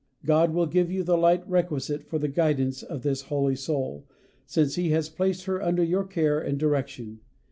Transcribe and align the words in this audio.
God 0.25 0.51
will 0.51 0.65
give 0.65 0.89
you 0.91 1.03
the 1.03 1.15
light 1.15 1.47
requisite 1.47 2.01
for 2.07 2.17
the 2.17 2.27
guidance 2.27 2.81
of 2.81 3.03
this 3.03 3.21
holy 3.29 3.55
soul, 3.55 4.07
since 4.47 4.73
He 4.73 4.89
has 4.89 5.09
placed 5.09 5.45
her 5.45 5.61
under 5.61 5.83
your 5.83 6.05
care 6.05 6.39
and 6.39 6.57
direction. 6.57 7.19